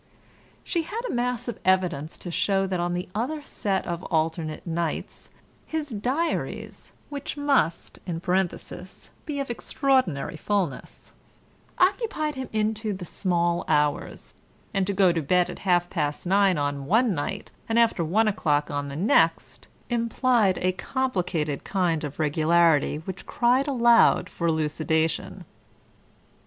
She 0.63 0.81
had 0.81 1.01
a 1.07 1.13
mass 1.13 1.47
of 1.47 1.59
evidence 1.63 2.17
to 2.17 2.31
show 2.31 2.65
that 2.65 2.79
on 2.79 2.95
the 2.95 3.07
other 3.13 3.43
set 3.43 3.85
of 3.85 4.01
alternate 4.05 4.65
nights 4.65 5.29
his 5.67 5.89
diaries 5.91 6.91
(which 7.09 7.37
must, 7.37 7.99
in 8.07 8.19
parenthesis, 8.19 9.11
be 9.27 9.39
of 9.39 9.51
extraordinary 9.51 10.37
fullness) 10.37 11.13
occupied 11.77 12.33
him 12.33 12.49
into 12.51 12.93
the 12.93 13.05
small 13.05 13.63
hours, 13.67 14.33
and 14.73 14.87
to 14.87 14.93
go 14.93 15.11
to 15.11 15.21
bed 15.21 15.51
at 15.51 15.59
half 15.69 15.87
past 15.91 16.25
nine 16.25 16.57
on 16.57 16.87
one 16.87 17.13
night 17.13 17.51
and 17.69 17.77
after 17.77 18.03
one 18.03 18.27
o'clock 18.27 18.71
on 18.71 18.87
the 18.87 18.95
next 18.95 19.67
implied 19.91 20.57
a 20.63 20.71
complicated 20.71 21.63
kind 21.63 22.03
of 22.03 22.17
regularity 22.17 22.95
which 23.05 23.27
cried 23.27 23.67
aloud 23.67 24.29
for 24.31 24.47
elucidation. 24.47 25.45